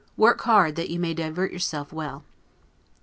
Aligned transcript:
Work 0.17 0.41
hard, 0.41 0.77
that 0.77 0.89
you 0.89 0.99
may 0.99 1.13
divert 1.13 1.51
yourself 1.53 1.93
well. 1.93 2.23